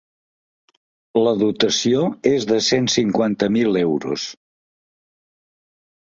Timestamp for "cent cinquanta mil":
2.67-3.77